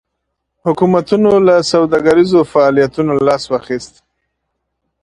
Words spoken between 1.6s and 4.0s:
سوداګریزو فعالیتونو څخه لاس واخیست.